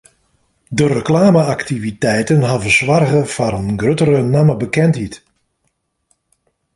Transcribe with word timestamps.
De 0.77 0.85
reklame-aktiviteiten 0.93 2.39
hawwe 2.49 2.69
soarge 2.77 3.21
foar 3.33 3.53
in 3.61 3.77
gruttere 3.81 4.19
nammebekendheid. 4.33 5.13